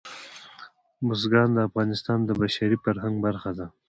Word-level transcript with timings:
بزګان 1.07 1.49
د 1.53 1.57
افغانستان 1.67 2.19
د 2.25 2.29
بشري 2.41 2.77
فرهنګ 2.83 3.15
برخه 3.25 3.51
ده. 3.57 3.67